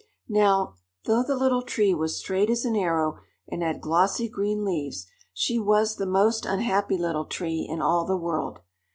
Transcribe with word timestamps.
Now, 0.29 0.77
though 1.05 1.21
the 1.21 1.35
Little 1.37 1.61
Tree 1.61 1.93
was 1.93 2.17
straight 2.17 2.49
as 2.49 2.65
an 2.65 2.75
arrow 2.75 3.19
and 3.47 3.61
had 3.61 3.81
glossy 3.81 4.27
green 4.27 4.65
leaves, 4.65 5.05
she 5.31 5.59
was 5.59 5.97
the 5.97 6.07
most 6.07 6.43
unhappy 6.43 6.97
little 6.97 7.25
tree 7.25 7.67
in 7.69 7.83
all 7.83 8.03
the 8.03 8.17
world. 8.17 8.61